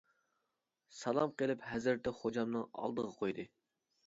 [1.01, 3.47] سالام قىلىپ، ھەزرىتى خوجامنىڭ ئالدىغا قويدى.